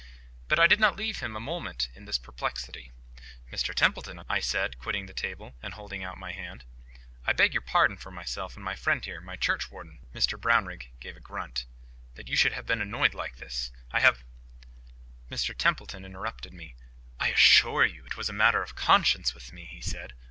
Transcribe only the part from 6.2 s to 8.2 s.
hand, "I beg your pardon for